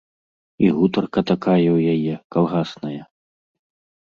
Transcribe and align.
І 0.67 0.69
гутарка 0.77 1.19
такая 1.31 1.57
ў 1.77 1.79
яе, 1.99 2.15
калгасная. 2.37 2.99